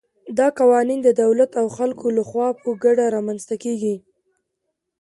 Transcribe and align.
دا 0.37 0.47
قوانین 0.59 0.99
د 1.03 1.09
دولت 1.23 1.51
او 1.61 1.65
خلکو 1.77 2.05
له 2.17 2.23
خوا 2.29 2.47
په 2.61 2.69
ګډه 2.83 3.05
رامنځته 3.15 3.55
کېږي. 3.63 3.95